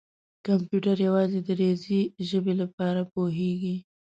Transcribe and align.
کمپیوټر 0.45 0.97
یوازې 1.07 1.39
د 1.43 1.49
ریاضي 1.59 2.01
ژبې 2.29 2.53
له 2.59 2.65
لارې 2.77 3.03
پوهېږي. 3.13 3.75